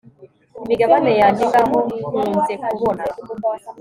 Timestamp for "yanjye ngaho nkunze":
1.21-2.53